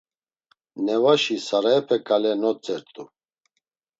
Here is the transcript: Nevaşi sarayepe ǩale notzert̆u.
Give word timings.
Nevaşi 0.85 1.35
sarayepe 1.47 1.97
ǩale 2.07 2.33
notzert̆u. 2.41 3.03